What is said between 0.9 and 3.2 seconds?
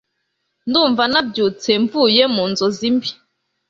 nabyutse mvuye mu nzozi mbi.